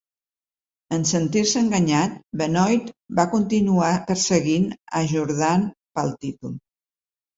[0.95, 2.89] En sentir-se enganyat, Benoit
[3.21, 4.67] va continuar perseguint
[5.01, 5.69] a Jordan
[6.01, 6.57] pel títol.